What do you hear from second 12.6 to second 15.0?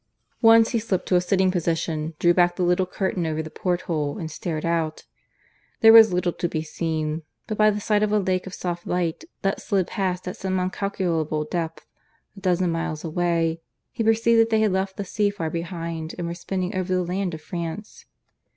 miles away, he perceived that they had left